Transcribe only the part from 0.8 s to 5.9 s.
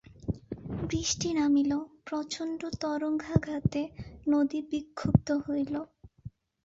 বৃষ্টি নামিল, প্রচণ্ড তরঙ্গাঘাতে নদী বিক্ষুব্ধ হইল।